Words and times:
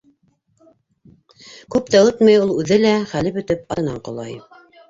Күп 1.75 1.93
тә 1.97 2.03
үтмәй, 2.07 2.41
ул 2.47 2.57
үҙе 2.57 2.81
лә, 2.87 2.97
хәле 3.15 3.37
бөтөп, 3.39 3.65
атынан 3.77 4.05
ҡолай... 4.09 4.39